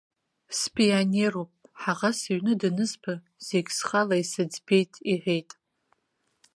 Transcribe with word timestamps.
Спионеруп, 0.59 1.51
ҳаӷа 1.81 2.11
сыҩны 2.19 2.53
данызба, 2.61 3.13
зегьы 3.47 3.73
схала 3.77 4.15
исыӡбеит 4.23 4.91
иҳәеит. 5.11 5.49